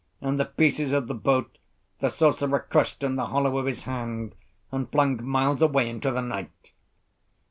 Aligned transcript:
And 0.19 0.39
the 0.39 0.45
pieces 0.45 0.93
of 0.93 1.07
the 1.07 1.13
boat 1.13 1.59
the 1.99 2.09
sorcerer 2.09 2.65
crushed 2.71 3.03
in 3.03 3.17
the 3.17 3.27
hollow 3.27 3.59
of 3.59 3.67
his 3.67 3.83
hand 3.83 4.33
and 4.71 4.91
flung 4.91 5.23
miles 5.23 5.61
away 5.61 5.87
into 5.87 6.09
the 6.09 6.21
night. 6.21 6.71